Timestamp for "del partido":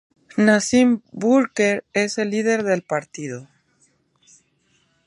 2.63-3.47